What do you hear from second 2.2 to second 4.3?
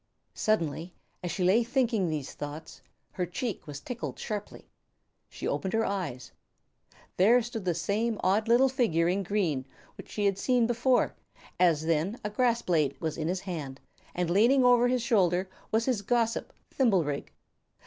thoughts, her cheek was tickled